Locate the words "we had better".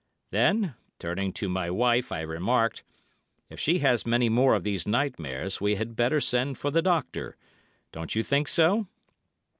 5.61-6.19